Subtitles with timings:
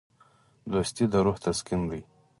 [0.71, 2.01] دوستي د روح تسکین دی.